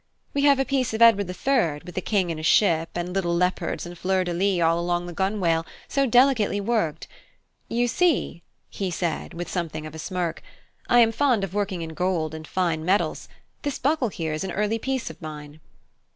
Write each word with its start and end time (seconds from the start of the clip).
We 0.33 0.45
have 0.45 0.57
a 0.57 0.65
piece 0.65 0.95
of 0.95 1.01
Edward 1.03 1.29
III., 1.29 1.81
with 1.85 1.93
the 1.93 2.01
king 2.01 2.31
in 2.31 2.39
a 2.39 2.41
ship, 2.41 2.89
and 2.95 3.13
little 3.13 3.35
leopards 3.35 3.85
and 3.85 3.95
fleurs 3.95 4.25
de 4.25 4.33
lys 4.33 4.59
all 4.59 4.79
along 4.79 5.05
the 5.05 5.13
gunwale, 5.13 5.63
so 5.87 6.07
delicately 6.07 6.59
worked. 6.59 7.07
You 7.69 7.87
see," 7.87 8.41
he 8.71 8.89
said, 8.89 9.35
with 9.35 9.47
something 9.47 9.85
of 9.85 9.93
a 9.93 9.99
smirk, 9.99 10.41
"I 10.89 11.01
am 11.01 11.11
fond 11.11 11.43
of 11.43 11.53
working 11.53 11.83
in 11.83 11.89
gold 11.93 12.33
and 12.33 12.47
fine 12.47 12.83
metals; 12.83 13.29
this 13.61 13.77
buckle 13.77 14.09
here 14.09 14.33
is 14.33 14.43
an 14.43 14.49
early 14.53 14.79
piece 14.79 15.11
of 15.11 15.21
mine." 15.21 15.59